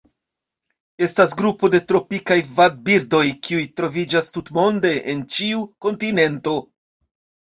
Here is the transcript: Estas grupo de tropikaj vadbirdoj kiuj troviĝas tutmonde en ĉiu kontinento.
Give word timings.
Estas 1.07 1.33
grupo 1.41 1.67
de 1.73 1.81
tropikaj 1.91 2.37
vadbirdoj 2.59 3.21
kiuj 3.47 3.61
troviĝas 3.81 4.33
tutmonde 4.37 4.93
en 5.13 5.21
ĉiu 5.35 5.63
kontinento. 5.87 6.57